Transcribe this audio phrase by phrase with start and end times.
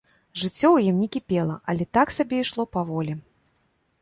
[0.43, 3.13] Жыццё ў ім не кіпела, але так сабе ішло паволі.